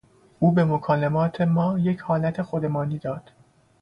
[0.39, 3.31] او به مکالمات ما یک حالت خودمانی داد.